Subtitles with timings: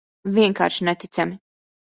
[0.37, 1.39] Vienkārši neticami.